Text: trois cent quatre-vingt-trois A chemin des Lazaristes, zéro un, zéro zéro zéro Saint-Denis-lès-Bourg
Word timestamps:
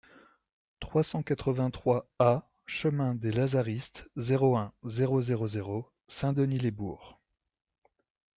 trois 0.79 1.03
cent 1.03 1.21
quatre-vingt-trois 1.21 2.09
A 2.17 2.49
chemin 2.65 3.13
des 3.13 3.29
Lazaristes, 3.29 4.09
zéro 4.15 4.57
un, 4.57 4.73
zéro 4.83 5.21
zéro 5.21 5.45
zéro 5.45 5.91
Saint-Denis-lès-Bourg 6.07 7.19